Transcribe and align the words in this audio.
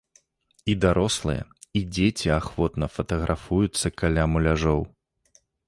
І 0.71 0.75
дарослыя 0.85 1.43
і 1.81 1.83
дзеці 1.93 2.33
ахвотна 2.39 2.85
фатаграфуюцца 2.95 3.95
каля 3.99 4.27
муляжоў. 4.33 4.81